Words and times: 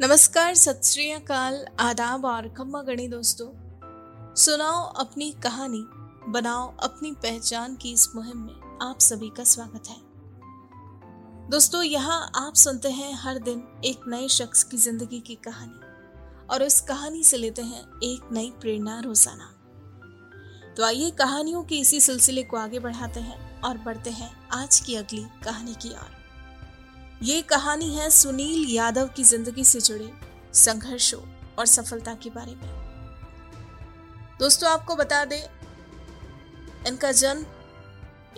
नमस्कार, 0.00 0.54
सत 0.54 0.80
आदाब 1.80 2.24
और 2.24 2.48
खम्मा 2.48 2.82
गणी 2.82 3.08
दोस्तों। 3.08 3.46
सुनाओ 4.34 4.84
अपनी 4.94 5.30
कहानी, 5.42 5.82
बनाओ 6.28 6.76
अपनी 6.76 7.12
पहचान 7.12 7.74
की 7.76 7.92
इस 7.92 8.08
मुहिम 8.16 8.38
में। 8.38 8.78
आप 8.82 8.98
सभी 9.00 9.28
का 9.28 9.44
स्वागत 9.44 9.88
है। 9.88 9.96
दोस्तों, 11.50 11.82
यहाँ 11.82 12.30
आप 12.36 12.54
सुनते 12.54 12.90
हैं 12.90 13.12
हर 13.14 13.38
दिन 13.38 13.80
एक 13.84 14.00
नए 14.08 14.28
शख्स 14.28 14.62
की 14.62 14.76
ज़िंदगी 14.76 15.20
की 15.20 15.34
कहानी। 15.34 16.46
और 16.46 16.62
उस 16.62 16.80
कहानी 16.80 17.24
से 17.24 17.36
लेते 17.36 17.62
हैं 17.62 17.82
एक 17.82 18.28
नई 18.32 18.50
प्रेरणा 18.50 19.00
रोज़ाना। 19.00 19.50
तो 20.76 20.84
आइए 20.84 21.10
कहानियों 21.10 21.64
के 21.64 21.74
इसी 21.74 22.00
सिलसिले 22.00 22.42
को 22.42 22.56
आगे 22.56 22.78
बढ़ाते 22.78 23.20
हैं 23.20 23.60
और 23.60 23.78
बढ़ते 23.78 24.10
हैं 24.10 24.48
आज 24.52 24.80
की 24.80 24.94
अगली 24.94 25.26
कहानी 25.44 25.74
की 25.74 25.90
ओर। 25.90 26.17
ये 27.22 27.40
कहानी 27.42 27.94
है 27.94 28.08
सुनील 28.10 28.68
यादव 28.70 29.08
की 29.08 29.24
ज़िंदगी 29.24 29.64
से 29.64 29.80
जुड़े, 29.80 30.10
संघर्षों 30.54 31.20
और 31.58 31.66
सफलता 31.66 32.14
के 32.14 32.30
बारे 32.30 32.54
में। 32.54 32.68
दोस्तों, 34.38 34.70
आपको 34.70 34.96
बता 34.96 35.24
दें, 35.24 35.42
इनका 36.88 37.10
जन्म 37.12 37.44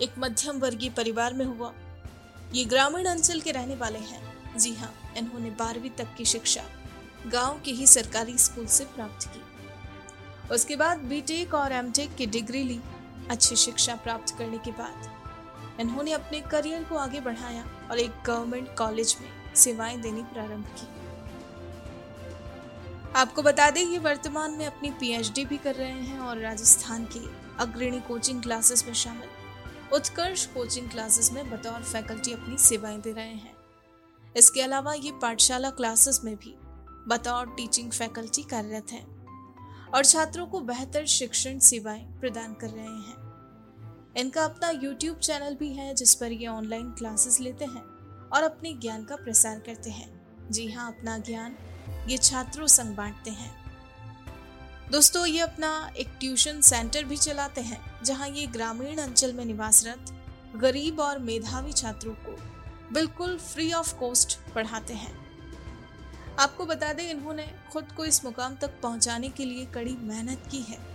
एक 0.01 0.13
मध्यम 0.19 0.59
वर्गीय 0.59 0.89
परिवार 0.89 1.33
में 1.33 1.45
हुआ। 1.45 1.71
ये 2.53 2.65
ग्रामीण 2.65 3.05
अंचल 3.05 3.39
के 3.39 3.51
रहने 3.51 3.75
वाले 3.75 3.99
हैं। 3.99 4.57
जी 4.57 4.73
हाँ 4.75 4.93
इन्होंने 5.17 5.49
बारहवीं 5.49 5.89
तक 5.89 6.15
की 6.17 6.25
शिक्षा 6.25 6.63
गाँव 7.27 7.61
के 7.65 7.71
ही 7.71 7.87
सरकारी 7.87 8.37
स्कूल 8.37 8.65
से 8.67 8.85
प्राप्त 8.85 9.27
की। 9.27 10.53
उसके 10.53 10.75
बाद 10.75 10.97
बीटेक 11.05 11.53
और 11.53 11.71
एमटेक 11.71 12.15
की 12.15 12.25
डिग्री 12.27 12.63
ली। 12.63 12.79
अच्छी 13.29 13.55
शिक्षा 13.55 13.95
प्राप्त 13.95 14.37
करने 14.37 14.57
के 14.57 14.71
बाद 14.71 15.09
इन्होंने 15.79 16.11
अपने 16.11 16.41
करियर 16.41 16.83
को 16.83 16.95
आगे 16.95 17.19
बढ़ाया 17.19 17.65
और 17.91 17.99
एक 17.99 18.11
गवर्नमेंट 18.25 18.75
कॉलेज 18.77 19.15
में 19.21 19.29
सेवाएँ 19.55 19.97
देनी 19.97 20.23
प्रारंभ 20.23 20.65
की। 20.65 20.87
आपको 23.15 23.41
बता 23.41 23.69
दें, 23.69 23.81
ये 23.81 23.97
वर्तमान 23.99 24.51
में 24.51 24.65
अपनी 24.65 24.91
पीएचडी 24.91 25.45
भी 25.45 25.57
कर 25.57 25.75
रहे 25.75 26.01
हैं 26.01 26.19
और 26.19 26.37
राजस्थान 26.37 27.05
की 27.05 27.27
अग्रणी 27.59 27.99
कोचिंग 27.99 28.41
क्लासेस 28.41 28.85
में 28.85 28.93
शामिल। 28.93 29.29
उत्कर्ष 29.93 30.45
कोचिंग 30.45 30.89
क्लासेस 30.89 31.31
में 31.33 31.49
बतौर 31.51 31.81
फैकल्टी 31.83 32.33
अपनी 32.33 32.57
सेवाएँ 32.57 32.99
दे 33.01 33.11
रहे 33.11 33.33
हैं। 33.33 33.55
इसके 34.35 34.61
अलावा 34.61 34.93
ये 34.93 35.11
पाठशाला 35.11 35.69
क्लासेस 35.69 36.21
में 36.23 36.35
भी 36.35 36.55
बतौर 37.07 37.47
टीचिंग 37.47 37.91
फैकल्टी 37.91 38.43
कार्यरत 38.43 38.91
हैं 38.91 39.05
और 39.93 40.05
छात्रों 40.05 40.45
को 40.47 40.59
बेहतर 40.61 41.05
शिक्षण 41.05 41.59
सेवाएँ 41.59 42.05
प्रदान 42.19 42.53
कर 42.53 42.69
रहे 42.69 42.85
हैं। 42.85 43.20
इनका 44.17 44.43
अपना 44.45 44.69
यूट्यूब 44.69 45.17
चैनल 45.17 45.55
भी 45.55 45.73
है, 45.73 45.93
जिस 45.95 46.15
पर 46.15 46.31
ये 46.31 46.47
ऑनलाइन 46.47 46.91
क्लासेस 46.91 47.39
लेते 47.39 47.65
हैं 47.65 47.83
और 48.29 48.43
अपने 48.43 48.73
ज्ञान 48.73 49.03
का 49.03 49.15
प्रसार 49.15 49.59
करते 49.59 49.89
हैं। 49.89 50.49
जी 50.51 50.71
हाँ 50.71 50.87
अपना 50.87 51.17
ज्ञान 51.17 51.55
ये 52.07 52.17
छात्रों 52.17 52.67
संग 52.67 52.95
बांटते 52.95 53.31
हैं। 53.31 53.51
दोस्तों, 54.91 55.25
ये 55.25 55.39
अपना 55.39 55.91
एक 55.97 56.07
ट्यूशन 56.19 56.61
सेंटर 56.61 57.03
भी 57.03 57.17
चलाते 57.17 57.61
हैं, 57.61 58.03
जहाँ 58.03 58.29
ये 58.29 58.47
ग्रामीण 58.47 58.97
अंचल 58.97 59.33
में 59.33 59.45
निवासरत 59.45 60.13
गरीब 60.55 60.99
और 60.99 61.19
मेधावी 61.19 61.71
छात्रों 61.71 62.13
को 62.13 62.37
बिल्कुल 62.93 63.37
फ्री 63.37 63.71
ऑफ़ 63.73 63.95
कॉस्ट 63.95 64.37
पढ़ाते 64.55 64.93
हैं। 64.93 65.19
आपको 66.39 66.65
बता 66.65 66.93
दें, 66.93 67.09
इन्होंने 67.09 67.47
खुद 67.71 67.91
को 67.91 68.05
इस 68.05 68.23
मुकाम 68.25 68.55
तक 68.55 68.79
पहुँचाने 68.81 69.29
के 69.29 69.45
लिए 69.45 69.65
कड़ी 69.65 69.97
मेहनत 69.97 70.43
की 70.51 70.61
है। 70.61 70.90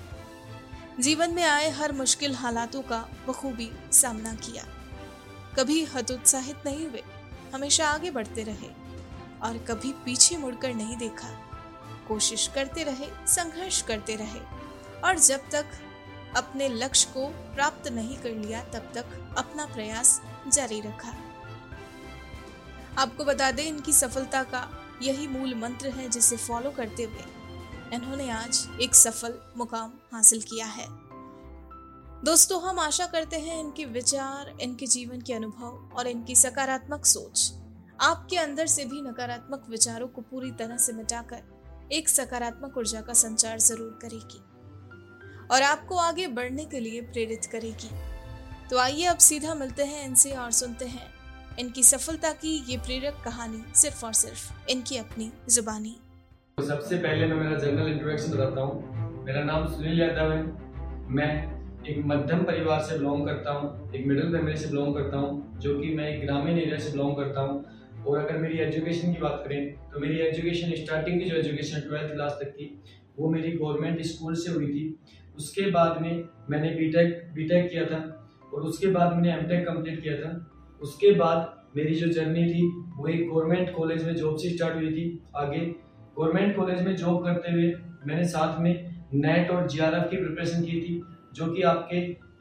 जीवन 1.00 1.34
में 1.34 1.42
आए 1.42 1.68
हर 1.70 1.92
मुश्किल 1.92 2.34
हालातों 2.34 2.82
का 2.82 2.98
बखूबी 3.28 3.70
सामना 3.92 4.32
किया। 4.34 4.64
कभी 5.56 5.84
हतोत्साहित 5.84 6.62
नहीं 6.66 6.86
हुए, 6.86 7.02
हमेशा 7.54 7.88
आगे 7.88 8.10
बढ़ते 8.10 8.42
रहे 8.42 8.68
और 9.42 9.58
कभी 9.58 9.92
पीछे 10.04 10.36
मुड़कर 10.36 10.74
नहीं 10.74 10.96
देखा। 10.96 11.28
कोशिश 12.08 12.46
करते 12.54 12.84
रहे, 12.84 13.08
संघर्ष 13.26 13.82
करते 13.82 14.16
रहे 14.16 14.40
और 15.04 15.18
जब 15.18 15.50
तक 15.50 15.66
अपने 16.36 16.68
लक्ष्य 16.68 17.10
को 17.14 17.26
प्राप्त 17.54 17.88
नहीं 17.88 18.16
कर 18.16 18.30
लिया, 18.30 18.64
तब 18.64 18.90
तक 18.94 19.34
अपना 19.38 19.66
प्रयास 19.66 20.20
जारी 20.48 20.80
रखा। 20.80 21.14
आपको 22.98 23.24
बता 23.24 23.50
दें, 23.50 23.64
इनकी 23.64 23.92
सफलता 23.92 24.42
का 24.42 24.68
यही 25.02 25.26
मूल 25.26 25.54
मंत्र 25.54 25.88
है 25.88 26.08
जिसे 26.08 26.36
फॉलो 26.36 26.70
करते 26.70 27.02
हुए 27.02 27.35
इन्होंने 27.94 28.28
आज 28.30 28.66
एक 28.82 28.94
सफल 28.94 29.34
मुकाम 29.56 29.92
हासिल 30.12 30.40
किया 30.42 30.66
है। 30.66 30.86
दोस्तों, 32.24 32.60
हम 32.62 32.78
आशा 32.78 33.06
करते 33.06 33.36
हैं 33.36 33.58
इनके 33.60 33.84
विचार, 33.84 34.54
इनके 34.60 34.86
जीवन 34.86 35.20
के 35.20 35.32
अनुभव 35.32 35.96
और 35.98 36.06
इनकी 36.06 36.34
सकारात्मक 36.36 37.04
सोच 37.06 37.52
आपके 38.00 38.36
अंदर 38.36 38.66
से 38.66 38.84
भी 38.84 39.02
नकारात्मक 39.02 39.66
विचारों 39.70 40.08
को 40.08 40.20
पूरी 40.22 40.50
तरह 40.52 40.76
से 40.76 40.92
मिटाकर 40.92 41.88
एक 41.92 42.08
सकारात्मक 42.08 42.76
ऊर्जा 42.78 43.00
का 43.00 43.12
संचार 43.12 43.58
ज़रूर 43.58 43.98
करेगी 44.02 44.40
और 45.46 45.62
आपको 45.62 45.96
आगे 45.98 46.26
बढ़ने 46.28 46.64
के 46.64 46.80
लिए 46.80 47.00
प्रेरित 47.02 47.46
करेगी। 47.52 47.90
तो 48.70 48.78
आइए 48.78 49.04
अब 49.04 49.18
सीधा 49.18 49.54
मिलते 49.54 49.84
हैं 49.84 50.04
इनसे 50.04 50.32
और 50.32 50.50
सुनते 50.52 50.86
हैं 50.86 51.08
इनकी 51.58 51.82
सफलता 51.82 52.32
की 52.32 52.56
ये 52.68 52.76
प्रेरक 52.78 53.22
कहानी 53.24 53.62
सिर्फ़ 53.74 54.04
और 54.06 54.12
सिर्फ़ 54.14 54.70
इनकी 54.70 54.96
अपनी 54.96 55.30
जुबानी। 55.50 55.96
तो 56.58 56.62
सबसे 56.62 56.96
पहले 56.96 57.26
मैं 57.26 57.36
मेरा 57.36 57.56
जनरल 57.58 57.88
इंट्रोडक्शन 57.88 58.32
बताता 58.32 58.60
हूँ। 58.60 59.24
मेरा 59.24 59.42
नाम 59.44 59.66
सुनील 59.66 60.00
यादव 60.00 60.30
है। 60.32 61.10
मैं 61.14 61.26
एक 61.84 61.98
मध्यम 62.06 62.44
परिवार 62.44 62.80
से 62.82 62.96
बिलोंग 62.98 63.26
करता 63.26 63.52
हूँ, 63.52 63.90
एक 63.94 64.06
मिडिल 64.06 64.32
फैमिली 64.32 64.56
से 64.56 64.68
बिलोंग 64.68 64.94
करता 64.94 65.16
हूँ, 65.16 65.58
जो 65.60 65.78
कि 65.80 65.92
मैं 65.96 66.08
एक 66.08 66.24
ग्रामीण 66.24 66.58
एरिया 66.58 66.78
से 66.78 66.92
बिलोंग 66.92 67.16
करता 67.16 67.40
हूँ। 67.40 68.04
और 68.06 68.18
अगर 68.18 68.38
मेरी 68.38 68.58
एजुकेशन 68.58 69.12
की 69.12 69.20
बात 69.22 69.42
करें 69.44 69.74
तो 69.92 70.00
मेरी 70.00 70.18
एजुकेशन 70.20 70.74
स्टार्टिंग 70.76 71.20
की 71.20 71.28
जो 71.30 71.36
एजुकेशन 71.36 71.88
ट्वेल्थ 71.88 72.14
क्लास 72.14 72.38
तक 72.40 72.50
की, 72.50 72.72
वो 73.18 73.30
मेरी 73.30 73.52
गवर्नमेंट 73.52 74.02
स्कूल 74.06 74.34
से 74.36 74.52
हुई 74.52 74.66
थी। 74.68 74.98
उसके 75.36 75.70
बाद 75.70 76.02
में 76.02 76.24
मैंने 76.50 76.74
बीटेक 76.74 77.32
बीटेक 77.34 77.70
किया 77.70 77.84
था 77.86 78.02
और 78.54 78.62
उसके 78.64 78.86
बाद 78.92 79.16
मैंने 79.16 79.32
एमटेक 79.32 79.66
कंप्लीट 79.68 80.02
किया 80.02 80.16
था। 80.16 80.78
उसके 80.82 81.12
बाद 81.14 81.52
मेरी 81.76 81.94
जो 81.94 82.12
जर्नी 82.12 82.44
थी, 82.44 82.68
वो 82.96 83.08
एक 83.08 83.28
गवर्नमेंट 83.28 83.74
कॉलेज 83.76 84.06
में 84.06 84.14
जॉब 84.16 84.36
से 84.36 84.56
स्टार्ट 84.56 84.76
हुई 84.76 84.92
थी। 84.92 85.20
आगे 85.36 85.74
गवर्नमेंट 86.18 86.56
कॉलेज 86.56 86.82
में 86.82 86.94
जॉब 86.96 87.24
करते 87.24 87.52
हुए 87.52 87.72
मैंने 88.06 88.24
साथ 88.28 88.60
में 88.60 88.72
नेट 89.14 89.50
और 89.50 89.66
जी 89.68 89.78
की 89.78 90.16
प्रिपरेशन 90.16 90.62
की 90.62 90.80
थी, 90.80 91.02
जो 91.34 91.46
कि 91.46 91.62
आपके 91.64 91.96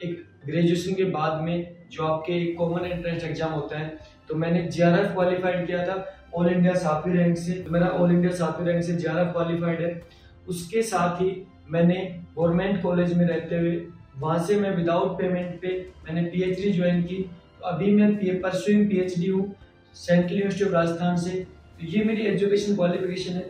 एक 0.06 0.24
ग्रेजुएशन 0.46 0.94
के 0.94 1.04
बाद 1.12 1.40
में 1.42 1.86
जो 1.92 2.04
आपके 2.04 2.32
एक 2.34 2.56
कॉमन 2.58 2.84
एंट्रेंस 2.84 3.24
एग्ज़ाम 3.24 3.52
होता 3.52 3.78
है 3.78 3.98
तो 4.28 4.34
मैंने 4.36 4.62
जी 4.64 4.82
क्वालिफाइड 4.82 5.66
किया 5.66 5.84
था, 5.86 6.04
ऑल 6.34 6.48
इंडिया 6.48 6.74
साफी 6.76 7.12
रैंक 7.12 7.36
से 7.38 7.52
तो 7.54 7.70
मेरा 7.70 7.86
ऑल 7.88 8.10
इंडिया 8.12 8.32
साफी 8.34 8.64
रैंक 8.64 8.82
से 8.84 8.92
जी 8.94 9.08
क्वालिफाइड 9.08 9.80
है। 9.80 10.00
उसके 10.48 10.82
साथ 10.84 11.20
ही 11.22 11.30
मैंने 11.68 11.96
गवर्नमेंट 12.36 12.82
कॉलेज 12.82 13.12
में 13.16 13.26
रहते 13.26 13.58
हुए 13.58 13.76
वहाँ 14.18 14.38
से 14.46 14.56
मैं 14.60 14.74
विदाउट 14.76 15.18
पेमेंट 15.18 15.60
पे 15.62 15.70
मैंने 16.04 16.22
पीएचडी 16.30 16.72
ज्वाइन 16.72 17.02
की। 17.02 17.16
तो 17.60 17.66
अभी 17.66 17.90
मैं 17.92 18.14
पी 18.16 18.30
परसुइंग 18.40 18.88
पीएचडी 18.90 19.26
हूँ, 19.26 19.54
सेंट्रल 19.96 20.32
यूनिवर्सिटी 20.32 20.64
ऑफ़ 20.64 20.72
राजस्थान 20.72 21.16
से। 21.18 21.30
तो 21.78 21.86
ये 21.86 22.04
मेरी 22.04 22.26
एजुकेशन 22.26 22.76
क्वालिफिकेशन 22.76 23.32
है। 23.32 23.44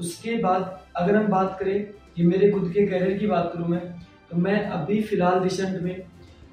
उसके 0.00 0.36
बाद 0.36 0.80
अगर 0.96 1.16
हम 1.16 1.26
बात 1.28 1.56
करें 1.60 1.84
कि 2.16 2.22
मेरे 2.22 2.50
खुद 2.50 2.70
के 2.72 2.86
करियर 2.86 3.18
की 3.18 3.26
बात 3.26 3.50
करूँ 3.54 3.68
मैं 3.68 3.80
तो 4.30 4.36
मैं 4.36 4.64
अभी 4.66 5.00
फ़िलहाल 5.02 5.42
रिसेंट 5.42 5.80
में 5.82 6.06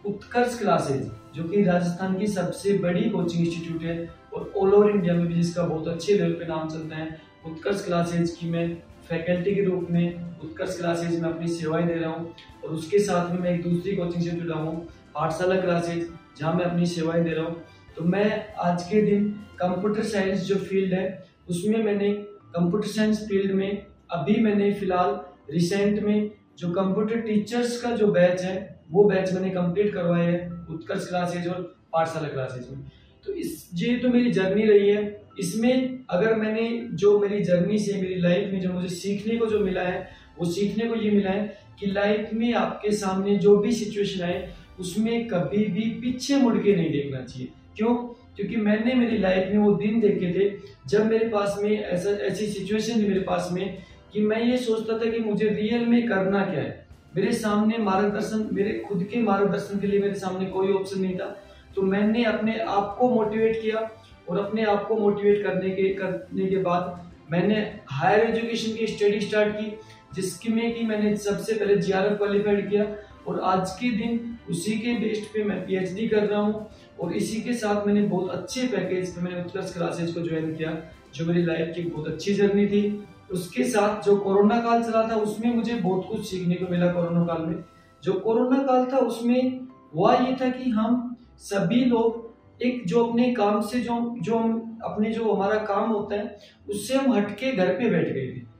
उत्कर्ष 0.06 0.58
क्लासेज 0.60 1.12
जो 1.36 1.44
कि 1.44 1.64
राजस्थान 1.64 2.18
की 2.20 2.28
सबसे 2.28 2.78
बड़ी 2.78 3.10
कोचिंग 3.10 3.46
इंस्टीट्यूट 3.48 3.84
है 3.84 3.98
और 4.34 4.52
ऑल 4.58 4.74
ओवर 4.74 4.90
इंडिया 4.90 5.14
में 5.14 5.26
भी 5.28 5.34
जिसका 5.34 5.64
बहुत 5.64 5.88
अच्छे 5.88 6.14
लेवल 6.14 6.32
पे 6.32 6.48
नाम 6.48 6.68
चलता 6.70 6.96
है, 6.96 7.20
उत्कर्ष 7.46 7.86
क्लासेज 7.86 8.32
की 8.32 8.50
मैं 8.50 8.68
फैकल्टी 9.10 9.56
के 9.56 9.64
रूप 9.64 9.88
में 9.92 10.40
उत्कर्ष 10.44 10.78
क्लासेज 10.78 11.20
में 11.22 11.30
अपनी 11.30 11.48
सेवाएँ 11.48 11.86
दे 11.88 11.94
रहा 11.94 12.12
हूँ 12.12 12.34
और 12.64 12.70
उसके 12.70 13.00
साथ 13.00 13.32
में 13.32 13.40
मैं 13.40 13.52
एक 13.52 13.64
दूसरी 13.64 13.96
कोचिंग 13.96 14.24
से 14.24 14.30
जुड़ा 14.30 14.56
हूँ, 14.56 14.76
पाठशाला 15.16 15.60
क्लासेज 15.62 16.08
जहाँ 16.40 16.54
मैं 16.54 16.66
अपनी 16.66 16.86
सेवाएँ 16.86 17.24
दे 17.24 17.30
रहा 17.30 17.46
हूँ। 17.46 17.64
तो 17.98 18.04
मैं 18.04 18.54
आज 18.60 18.84
के 18.84 19.02
दिन 19.02 19.30
कंप्यूटर 19.60 20.04
साइंस 20.04 20.42
जो 20.42 20.56
फ़ील्ड 20.56 20.94
है, 20.94 21.26
उसमें 21.50 21.84
मैंने 21.84 22.12
कंप्यूटर 22.56 22.88
साइंस 22.88 23.28
फ़ील्ड 23.28 23.52
में 23.52 23.86
अभी 24.12 24.36
मैंने 24.42 24.74
फ़िलहाल 24.74 25.20
रिसेंट 25.52 26.00
में 26.00 26.32
जो 26.58 26.72
कंप्यूटर 26.72 27.22
टीचर्स 27.22 27.82
का 27.82 27.92
जो 27.92 28.08
बैच 28.08 28.42
है, 28.42 28.84
वो 28.92 29.04
बैच 29.04 29.34
मैंने 29.34 29.50
कंप्लीट 29.50 29.94
करवाया 29.94 30.30
है 30.30 30.66
उत्कर्ष 30.70 31.08
क्लासेज 31.08 31.48
और 31.48 31.62
पाठशाला 31.94 32.28
क्लासेज 32.28 32.70
में। 32.72 32.92
तो 33.26 33.34
इस, 33.34 33.70
ये 33.74 33.98
तो 33.98 34.10
मेरी 34.10 34.32
जर्नी 34.32 34.64
रही 34.64 34.90
है। 34.90 35.24
इसमें 35.40 36.06
अगर 36.10 36.36
मैंने 36.36 36.88
जो 36.94 37.20
मेरी 37.20 37.44
जर्नी 37.44 37.78
से, 37.78 38.02
मेरी 38.02 38.16
लाइफ 38.16 38.54
में 38.54 38.62
जो 38.62 38.74
मुझे 38.74 38.88
सीखने 38.88 39.38
को 39.38 39.46
जो 39.46 39.60
मिला 39.60 39.82
है, 39.82 40.10
वो 40.40 40.46
सीखने 40.46 40.88
को 40.88 40.96
ये 40.96 41.12
मिला 41.12 41.32
है 41.32 41.58
कि 41.80 41.88
लाइफ 41.88 42.30
में 42.34 42.54
आपके 42.54 42.92
सामने 42.92 43.36
जो 43.36 43.58
भी 43.58 43.72
सिचुएशन 43.72 44.24
आए, 44.24 44.54
उसमें 44.80 45.28
कभी 45.28 45.66
भी 45.66 45.82
पीछे 45.82 46.38
मुड़ 46.38 46.58
के 46.58 46.76
नहीं 46.76 46.92
देखना 46.92 47.22
चाहिए। 47.22 47.50
क्यों? 47.78 48.23
क्योंकि 48.36 48.56
मैंने 48.56 48.94
मेरी 48.94 49.18
लाइफ 49.18 49.52
में 49.52 49.58
वो 49.58 49.72
दिन 49.74 50.00
देखे 50.00 50.34
थे, 50.34 50.58
जब 50.88 51.06
मेरे 51.06 51.28
पास 51.28 51.60
में 51.64 51.84
ऐसा, 51.84 52.10
ऐसी 52.10 52.48
सिचुएशन 52.48 53.04
थी 53.04 53.08
मेरे 53.08 53.20
पास 53.20 53.50
में 53.52 53.78
कि 54.14 54.22
मैं 54.22 54.44
ये 54.44 54.58
सोचता 54.58 54.94
था 54.94 55.12
कि 55.12 55.20
मुझे 55.20 55.50
रियल 55.50 55.86
में 55.86 56.08
करना 56.08 56.46
क्या 56.46 56.62
है। 56.62 56.88
मेरे 57.16 57.32
सामने 57.32 57.78
मार्गदर्शन, 57.78 58.50
मेरे 58.54 58.84
खुद 58.88 59.04
के 59.04 59.22
मार्गदर्शन 59.22 59.80
के 59.80 59.88
लिए 59.88 60.00
मेरे 60.00 60.14
सामने 60.14 60.46
कोई 60.46 60.74
ऑप्शन 60.74 61.02
नहीं 61.02 61.16
था। 61.16 61.40
तो 61.76 61.82
मैंने 61.82 62.24
अपने 62.24 62.60
आप 62.60 62.96
को 63.00 63.10
मोटिवेट 63.10 63.62
किया 63.62 63.90
और 64.30 64.40
अपने 64.40 64.64
आप 64.64 64.88
को 64.88 64.96
मोटिवेट 64.96 65.44
करने 65.44 65.70
के 65.70 65.90
करने 65.94 66.46
के 66.46 66.58
बाद 66.58 67.12
मैंने 67.32 67.80
हायर 67.88 68.20
एजुकेशन 68.20 68.76
की 68.76 68.88
स्टडी 68.88 69.20
स्टार्ट 69.22 69.56
की, 69.56 69.78
जिसकी 70.16 70.54
में 70.54 70.76
कि 70.76 70.84
मैंने 70.84 71.16
सबसे 71.18 71.54
पहले 71.54 71.76
जी 71.76 71.92
क्वालिफाइड 71.92 72.70
किया। 72.70 72.84
और 73.28 73.40
आज 73.40 73.72
के 73.72 73.90
दिन 73.90 74.38
उसी 74.50 74.72
के 74.78 74.94
बेस्ड 74.94 75.24
पे 75.34 75.44
मैं 75.44 75.60
पीएचडी 75.66 76.08
कर 76.08 76.28
रहा 76.28 76.42
हूँ 76.42 76.70
और 77.00 77.14
इसी 77.14 77.42
के 77.42 77.54
साथ 77.54 77.88
मैंने 77.88 78.02
बहुत 78.02 78.30
अच्छे 78.30 78.68
पैकेज 78.68 79.16
पे 79.16 79.22
मैंने 79.22 79.44
उत्कर्ष 79.44 79.74
क्लासेज 79.74 80.14
को 80.14 80.22
ज्वाइन 80.22 80.56
किया, 80.56 80.78
जो 81.16 81.26
मेरी 81.26 81.44
लाइफ 81.44 81.76
की 81.76 81.82
बहुत 81.82 82.08
अच्छी 82.08 82.34
जर्नी 82.34 82.68
थी। 82.68 83.08
उसके 83.32 83.64
साथ 83.64 84.04
जो 84.04 84.16
कोरोना 84.18 84.60
काल 84.62 84.84
चला 84.84 85.08
था, 85.08 85.16
उसमें 85.16 85.54
मुझे 85.56 85.76
बहुत 85.76 86.08
कुछ 86.10 86.30
सीखने 86.30 86.56
को 86.56 86.72
मिला 86.72 86.92
कोरोना 86.94 87.26
काल 87.26 87.46
में। 87.46 87.64
जो 88.04 88.14
कोरोना 88.14 88.64
काल 88.64 88.86
था, 88.86 88.98
उसमें 88.98 89.68
हुआ 89.96 90.14
ये 90.16 90.36
था 90.42 90.50
कि 90.50 90.70
हम 90.70 91.16
सभी 91.40 91.86
लोग 91.86 92.62
एक 92.62 92.86
जो 92.88 93.06
अपने 93.06 93.34
काम 93.34 93.62
से 93.62 93.80
जो 93.80 94.16
जो 94.22 94.38
हम, 94.38 94.80
अपने 94.84 95.12
जो 95.12 95.32
हमारा 95.34 95.56
काम 95.56 95.90
होता 95.90 96.16
है, 96.16 96.38
उससे 96.70 96.96
हम 96.96 97.14
हटके 97.14 97.52
घर 97.52 97.68
पे 97.68 97.90
बैठ 97.90 98.08
गए 98.08 98.28
थे। 98.28 98.53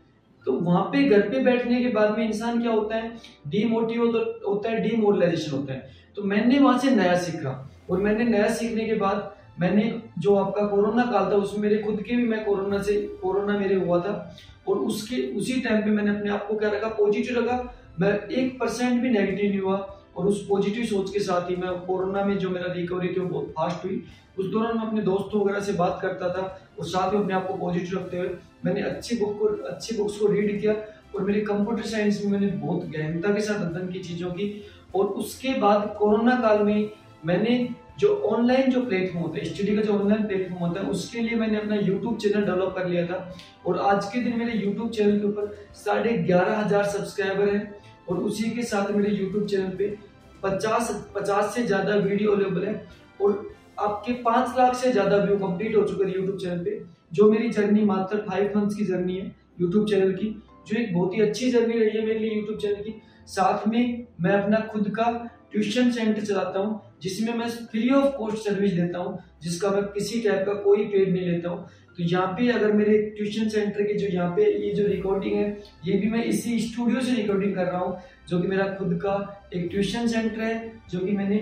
तो 0.46 0.52
वहाँ 0.52 0.84
पे 0.84 1.04
घर 1.04 1.30
पे 1.30 1.40
बैठने 1.40 1.84
के 1.84 1.90
बाद 1.90 2.18
में 2.18 2.28
इंसान 2.28 2.62
क्या 2.62 2.72
होता 2.72 2.96
है? 2.96 3.12
डीमोटिव 3.48 4.02
होता 4.48 4.70
है 4.70 4.90
डीमोरलाइजेशन 4.90 5.52
होता 5.52 5.74
है। 5.74 5.90
तो 6.16 6.24
मैंने 6.24 6.60
वहाँ 6.60 6.78
से 6.78 6.92
नया 6.92 7.18
सीखा। 7.18 7.72
और 7.90 8.02
मैंने 8.02 8.24
नया 8.24 8.48
सीखने 8.48 8.86
के 8.86 8.94
बाद 8.94 9.36
मैंने 9.60 10.02
जो 10.20 10.36
आपका 10.36 10.66
कोरोना 10.66 11.04
काल 11.04 11.32
था, 11.32 11.36
उसमें 11.36 11.60
मेरे 11.60 11.84
खुद 11.84 12.02
के 12.02 12.16
भी 12.16 12.24
मैं 12.24 12.46
कोरोना 12.46 12.82
से, 12.82 13.02
कोरोना 13.22 13.58
मेरे 13.58 13.76
हुआ 13.76 14.00
था। 14.00 14.38
और 14.68 14.78
उसके, 14.78 15.38
उसी 15.38 15.62
टाइम 15.62 15.82
पे 15.82 15.90
मैंने 15.90 16.18
अपने 16.18 16.32
आप 16.32 16.48
को 16.48 16.56
क्या 16.56 16.70
रखा? 16.70 16.88
पॉजिटिव 16.88 17.40
रखा। 17.40 17.76
मैं 18.00 18.28
एक 18.28 18.60
परसेंट 18.60 19.02
भी 19.02 19.10
नेगेटिव 19.10 19.50
नहीं 19.50 19.60
हुआ। 19.60 20.00
और 20.18 20.28
उस 20.28 20.48
पॉजिटिव 20.48 20.86
सोच 20.86 21.14
के 21.14 21.20
साथ 21.20 21.50
ही 21.50 21.56
मैं 21.56 21.72
कोरोना 21.72 22.26
में 22.26 22.38
जो 22.38 22.50
मेरा 22.50 22.74
रिकवरी 22.74 23.08
थी, 23.08 23.20
वो 23.20 23.28
बहुत 23.28 23.46
फास्ट 23.46 23.86
हुई। 23.86 24.04
उस 24.40 24.46
दौरान 24.46 24.78
मैं 24.78 24.88
अपने 24.88 25.02
दोस्तों 25.02 25.42
वगैरह 25.42 25.60
से 25.60 25.74
बात 25.74 26.00
करता 26.02 26.30
था। 26.30 26.63
और 26.80 26.88
साथ 26.88 27.12
ही 27.12 27.18
अपने 27.18 27.34
आप 27.34 27.48
को 27.48 27.54
पॉजिटिव 27.58 27.98
रखते 27.98 28.18
हुए 28.18 28.30
मैंने 28.66 28.82
अच्छी 28.84 29.16
बुक 29.16 29.38
को, 29.40 29.46
अच्छी 29.46 29.98
बुक्स 29.98 30.18
को 30.18 30.28
रीड 30.28 30.60
किया 30.62 30.74
और 31.16 31.24
मेरे 31.24 31.42
कंप्यूटर 31.44 31.84
साइंस 31.86 32.24
में 32.24 32.32
मैंने 32.32 32.48
बहुत 32.58 32.86
गहनता 32.88 33.34
के 33.34 33.42
साथ 33.42 33.62
अध्ययन 33.62 33.92
की 33.92 34.00
चीज़ों 34.02 34.32
की 34.32 34.50
और 34.96 35.06
उसके 35.22 35.54
बाद 35.60 35.96
कोरोना 36.00 36.36
काल 36.42 36.64
में 36.64 36.90
मैंने 37.26 37.58
जो 38.00 38.16
ऑनलाइन 38.28 38.72
जो 38.72 38.82
प्लेटफॉर्म 38.84 39.26
होता 39.26 39.40
है 39.40 39.46
स्टडी 39.46 39.76
का 39.76 39.82
जो 39.82 39.94
ऑनलाइन 39.94 40.24
प्लेटफॉर्म 40.28 40.64
होता 40.66 40.82
है, 40.82 40.88
उसके 40.88 41.20
लिए 41.20 41.36
मैंने 41.38 41.58
अपना 41.58 41.76
यूट्यूब 41.78 42.18
चैनल 42.18 42.46
डेवलप 42.46 42.74
कर 42.78 42.88
लिया 42.88 43.06
था। 43.08 43.36
और 43.66 43.78
आज 43.82 44.06
के 44.06 44.22
दिन 44.22 44.38
मेरे 44.40 44.54
यूट्यूब 44.54 44.90
चैनल 44.92 45.20
के 45.20 45.28
ऊपर 45.28 45.54
साढ़े 45.76 46.14
ग्यारह 46.20 46.58
हज़ार 46.58 46.86
सब्सक्राइबर 46.88 47.50
हैं 47.50 47.76
और 48.10 48.18
उसी 48.22 48.50
के 48.52 48.64
साथ 48.64 48.92
मेरे 48.92 49.12
यूट्यूब 49.12 49.46
चैनल 49.48 49.76
पे 49.78 49.96
पचास 50.44 50.92
पचास 51.16 51.54
से 51.56 51.64
ज़्यादा 51.66 51.96
वीडियो 51.98 52.32
अवेलेबल 52.32 52.66
है। 52.66 52.76
और 53.22 53.46
आपके 53.78 54.14
पाँच 54.24 54.58
लाख 54.58 54.76
से 54.76 54.92
ज़्यादा 54.92 55.18
व्यू 55.18 55.38
कंप्लीट 55.38 55.76
हो 55.76 55.84
चुके 55.84 56.04
हैं 56.04 56.16
यूट्यूब 56.16 56.38
चैनल 56.38 56.64
पे, 56.64 56.82
जो 57.14 57.30
मेरी 57.32 57.50
जर्नी 57.50 57.84
मात्र 57.86 58.18
फाइव 58.30 58.58
मंथ्स 58.58 58.76
की 58.76 58.86
जर्नी 58.86 59.18
है 59.18 59.36
यूट्यूब 59.62 59.88
चैनल 59.88 60.12
की, 60.14 60.36
जो 60.68 60.78
एक 60.80 60.94
बहुत 60.94 61.14
ही 61.16 61.22
अच्छी 61.22 61.52
जर्नी 61.52 61.80
रही 61.80 61.98
है 61.98 62.06
मेरे 62.06 62.20
लिए 62.20 62.36
यूट्यूब 62.36 62.58
चैनल 62.60 62.82
की। 62.84 63.02
साथ 63.28 63.68
में 63.68 64.06
मैं 64.22 64.32
अपना 64.34 64.60
खुद 64.72 64.90
का 64.90 65.12
ट्यूशन 65.52 65.92
सेंटर 65.92 66.22
चलाता 66.22 66.60
हूँ, 66.60 66.82
जिसमें 67.02 67.34
मैं 67.34 67.48
फ्री 67.50 67.90
ऑफ़ 67.92 68.16
कॉस्ट 68.18 68.38
सर्विस 68.40 68.74
देता 68.74 69.00
हूँ, 69.00 69.18
जिसका 69.44 69.70
मैं 69.72 69.84
किसी 69.90 70.22
टाइप 70.22 70.46
का 70.46 70.54
कोई 70.62 70.86
पेड 70.86 71.14
नहीं 71.14 71.26
लेता 71.26 71.50
हूँ। 71.50 71.68
तो 71.98 72.04
यहाँ 72.04 72.28
पे 72.28 72.48
अगर 72.50 72.72
मेरे 72.74 72.98
ट्यूशन 73.18 73.50
सेंटर 73.50 73.84
के 73.84 73.94
जो 73.94 74.08
यहाँ 74.08 74.30
पे 74.36 74.46
ये 74.60 74.74
जो 74.76 74.86
रिकॉर्डिंग 74.88 75.36
है, 75.36 75.46
ये 75.86 75.98
भी 75.98 76.10
मैं 76.10 76.24
इसी 76.26 76.60
स्टूडियो 76.60 77.02
से 77.02 77.16
रिकॉर्डिंग 77.16 77.56
कर 77.56 77.66
रहा 77.66 77.80
हूँ, 77.80 77.98
जो 78.30 78.40
कि 78.42 78.48
मेरा 78.48 78.68
खुद 78.76 78.94
का 79.04 79.50
एक 79.56 79.68
ट्यूशन 79.72 80.08
सेंटर 80.08 80.42
है, 80.42 80.74
जो 80.92 81.00
कि 81.00 81.12
मैंने 81.12 81.38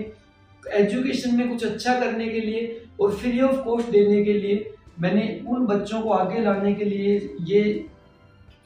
एजुकेशन 0.62 1.36
में 1.36 1.48
कुछ 1.48 1.64
अच्छा 1.64 1.98
करने 2.00 2.28
के 2.28 2.40
लिए 2.40 2.80
और 3.00 3.14
फ्री 3.16 3.40
ऑफ़ 3.40 3.56
कॉस्ट 3.64 3.90
देने 3.90 4.22
के 4.24 4.32
लिए 4.32 4.72
मैंने 5.00 5.24
उन 5.48 5.66
बच्चों 5.66 6.00
को 6.02 6.10
आगे 6.12 6.40
लाने 6.42 6.72
के 6.74 6.84
लिए 6.84 7.16
ये 7.44 7.62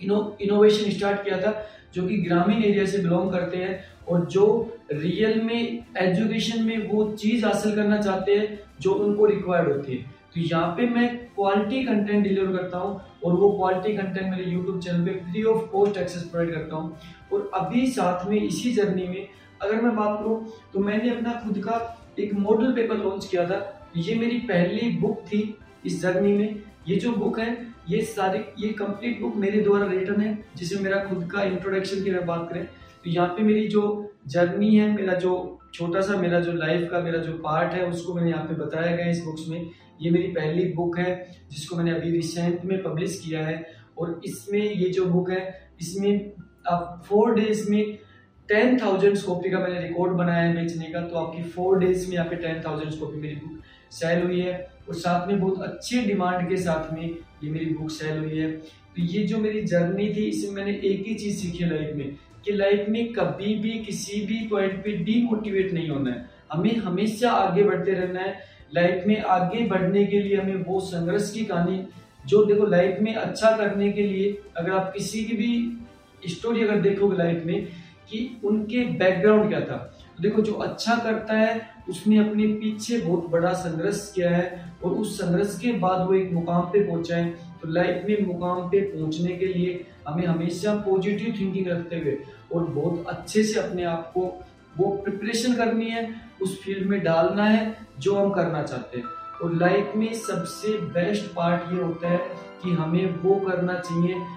इनो 0.00 0.36
इनोवेशन 0.40 0.90
स्टार्ट 0.90 1.22
किया 1.24 1.40
था, 1.40 1.52
जो 1.94 2.06
कि 2.08 2.16
ग्रामीण 2.18 2.62
एरिया 2.64 2.84
से 2.86 2.98
बिलोंग 2.98 3.30
करते 3.32 3.56
हैं 3.56 3.84
और 4.08 4.24
जो 4.26 4.46
रियल 4.92 5.40
में 5.42 5.84
एजुकेशन 5.98 6.62
में 6.64 6.88
वो 6.88 7.04
चीज़ 7.12 7.44
हासिल 7.44 7.74
करना 7.76 8.00
चाहते 8.00 8.34
हैं, 8.34 8.58
जो 8.80 8.92
उनको 8.94 9.26
रिक्वायर्ड 9.26 9.72
होती 9.72 9.96
है। 9.96 10.14
तो 10.34 10.40
यहाँ 10.40 10.68
पे 10.76 10.86
मैं 10.88 11.08
क्वालिटी 11.34 11.82
कंटेंट 11.84 12.22
डिलीवर 12.24 12.56
करता 12.56 12.78
हूँ 12.78 13.00
और 13.24 13.32
वो 13.32 13.50
क्वालिटी 13.52 13.96
कंटेंट 13.96 14.30
मेरे 14.30 14.50
यूट्यूब 14.50 14.80
चैनल 14.80 15.04
पे 15.04 15.12
free 15.30 15.42
of 15.44 15.64
cost 15.72 15.96
access 15.98 16.22
provide 16.22 16.54
करता 16.54 16.76
हूँ। 16.76 16.98
और 17.32 17.50
अभी 17.54 17.86
साथ 17.92 18.28
में 18.30 18.36
इसी 18.40 18.72
जर्नी 18.72 19.08
में 19.08 19.26
अगर 19.62 19.80
मैं 19.82 19.94
बात 19.96 20.18
करूँ 20.18 20.46
तो 20.72 20.80
मैंने 20.80 21.10
अपना 21.10 21.32
खुद 21.44 21.58
का 21.58 21.76
एक 22.18 22.34
मॉडल 22.34 22.72
पेपर 22.72 22.96
लॉन्च 22.96 23.26
किया 23.26 23.44
था। 23.46 23.90
ये 23.96 24.14
मेरी 24.14 24.38
पहली 24.48 24.90
बुक 24.98 25.20
थी 25.24 25.58
इस 25.86 26.00
जर्नी 26.02 26.32
में। 26.32 26.62
ये 26.88 26.96
जो 26.96 27.12
बुक 27.12 27.38
है, 27.40 27.56
ये 27.88 28.00
सारी, 28.04 28.38
ये 28.58 28.68
कंप्लीट 28.72 29.20
बुक 29.20 29.36
मेरे 29.36 29.60
द्वारा 29.60 29.86
रिटर्न 29.86 30.20
है, 30.20 30.38
जिसमें 30.56 30.82
मेरा 30.82 31.02
खुद 31.04 31.30
का 31.30 31.42
इंट्रोडक्शन 31.44 32.02
की 32.04 32.10
बात 32.10 32.48
करें 32.50 32.64
तो 32.64 33.10
यहाँ 33.10 33.28
पे 33.28 33.42
मेरी 33.42 33.66
जो 33.68 33.82
जर्नी 34.26 34.74
है, 34.76 34.90
मेरा 34.92 35.14
जो 35.14 35.32
छोटा 35.74 36.00
सा, 36.00 36.16
मेरा 36.16 36.40
जो 36.40 36.52
लाइफ 36.52 36.88
का, 36.90 37.00
मेरा 37.00 37.18
जो 37.18 37.32
पार्ट 37.38 37.72
है, 37.74 37.84
उसको 37.86 38.14
मैंने 38.14 38.30
यहाँ 38.30 38.44
पे 38.44 38.54
बताया 38.54 38.94
गया 38.96 39.08
इस 39.08 39.22
बुक्स 39.24 39.48
में। 39.48 39.70
ये 40.02 40.10
मेरी 40.10 40.28
पहली 40.28 40.64
बुक 40.72 40.98
है, 40.98 41.12
जिसको 41.50 41.76
मैंने 41.76 41.90
अभी 41.90 42.10
रिसेंट 42.10 42.64
में 42.64 42.82
पब्लिश 42.82 43.20
किया 43.24 43.46
है। 43.46 43.64
और 43.98 44.20
इसमें 44.24 44.60
ये 44.60 44.88
जो 44.90 45.04
बुक 45.06 45.30
है, 45.30 45.70
इसमें 45.80 46.32
आप 46.68 47.02
फोर 47.06 47.34
डेज़ 47.34 47.70
में 47.70 47.98
टेन 48.48 48.78
थाउज़ेंड 48.80 49.18
कॉपी 49.20 49.50
का 49.50 49.58
मैंने 49.58 49.80
रिकॉर्ड 49.80 50.12
बनाया 50.16 50.42
है 50.42 50.54
बेचने 50.56 50.86
का 50.86 51.00
तो 51.00 51.16
आपकी 51.16 51.42
फोर 51.50 51.78
डेज़ 51.78 52.06
में 52.08 52.14
यहाँ 52.14 52.26
पे 52.28 52.36
टेन 52.36 52.62
थाउज़ेंड 52.66 52.98
कॉपी 53.00 53.20
मेरी 53.20 53.34
बुक 53.36 53.62
सेल 53.92 54.22
हुई 54.22 54.40
है। 54.40 54.54
और 54.88 54.94
साथ 54.96 55.28
में 55.28 55.40
बहुत 55.40 55.62
अच्छी 55.62 56.00
डिमांड 56.02 56.48
के 56.48 56.56
साथ 56.56 56.92
में 56.94 57.02
ये 57.02 57.50
मेरी 57.50 57.66
बुक 57.66 57.90
सेल 57.90 58.18
हुई 58.18 58.38
है। 58.38 58.50
तो 58.50 59.02
ये 59.04 59.22
जो 59.22 59.38
मेरी 59.38 59.62
जर्नी 59.62 60.08
थी, 60.08 60.24
इसमें 60.24 60.54
मैंने 60.54 60.72
एक 60.80 61.06
ही 61.06 61.14
चीज़ 61.14 61.36
सीखी 61.36 61.64
है 61.64 61.70
लाइफ 61.70 61.96
में, 61.96 62.16
कि 62.44 62.52
लाइफ 62.52 62.88
में 62.88 63.12
कभी 63.12 63.54
भी 63.54 63.78
किसी 63.84 64.20
भी 64.26 64.38
पॉइंट 64.48 64.82
पे 64.84 64.92
डीमोटिवेट 65.04 65.72
नहीं 65.72 65.88
होना 65.88 66.10
है। 66.10 66.28
हमें 66.52 66.76
हमेशा 66.76 67.30
आगे 67.32 67.62
बढ़ते 67.64 67.92
रहना 67.92 68.20
है। 68.20 68.34
लाइफ 68.74 69.06
में 69.06 69.20
आगे 69.22 69.64
बढ़ने 69.66 70.04
के 70.04 70.20
लिए 70.20 70.36
हमें 70.36 70.64
वो 70.64 70.80
संघर्ष 70.82 71.30
की 71.32 71.44
कहानी, 71.44 71.82
जो 72.24 72.44
देखो 72.44 72.66
लाइफ 72.66 73.00
में 73.00 73.14
अच्छा 73.14 73.50
करने 73.56 73.90
के 73.92 74.02
लिए 74.02 74.36
अगर 74.56 74.70
आप 74.72 74.92
किसी 74.92 75.24
की 75.24 75.36
भी 75.36 76.30
स्टोरी 76.30 76.62
अगर 76.62 76.80
देखोगे 76.80 77.16
लाइफ 77.16 77.42
में 77.46 77.66
कि 78.10 78.40
उनके 78.44 78.84
बैकग्राउंड 78.84 79.48
क्या 79.48 79.60
था। 79.60 79.76
तो 80.16 80.22
देखो, 80.22 80.42
जो 80.42 80.52
अच्छा 80.52 80.96
करता 80.96 81.34
है, 81.34 81.60
उसने 81.88 82.18
अपने 82.18 82.46
पीछे 82.46 82.98
बहुत 82.98 83.28
बड़ा 83.30 83.52
संघर्ष 83.52 84.12
किया 84.12 84.30
है 84.30 84.72
और 84.84 84.92
उस 84.92 85.18
संघर्ष 85.18 85.58
के 85.58 85.72
बाद 85.72 86.06
वो 86.06 86.14
एक 86.14 86.32
मुकाम 86.32 86.62
पे 86.62 86.80
पहुँचा 86.80 87.16
है। 87.16 87.30
तो 87.62 87.68
लाइफ 87.68 88.04
में 88.08 88.26
मुकाम 88.26 88.68
पे 88.68 88.80
पहुँचने 88.80 89.36
के 89.36 89.46
लिए 89.46 89.86
हमें 90.08 90.26
हमेशा 90.26 90.74
पॉजिटिव 90.74 91.34
थिंकिंग 91.40 91.68
रखते 91.68 91.96
हुए 91.96 92.18
और 92.54 92.64
बहुत 92.64 93.04
अच्छे 93.08 93.42
से 93.42 93.60
अपने 93.60 93.84
आप 93.84 94.10
को 94.14 94.42
वो 94.78 94.88
प्रिपरेशन 95.04 95.54
करनी 95.54 95.90
है, 95.90 96.14
उस 96.42 96.62
फ़ील्ड 96.62 96.86
में 96.86 97.04
डालना 97.04 97.44
है 97.44 97.76
जो 97.98 98.14
हम 98.14 98.30
करना 98.30 98.62
चाहते 98.62 98.98
हैं। 98.98 99.04
और 99.42 99.54
लाइफ 99.54 99.92
में 99.96 100.12
सबसे 100.14 100.68
बेस्ट 100.68 101.24
पार्ट 101.24 101.72
ये 101.72 101.82
होता 101.82 102.08
है 102.08 102.18
कि 102.62 102.70
हमें 102.70 103.14
वो 103.22 103.34
करना 103.34 103.74
चाहिए 103.74 104.14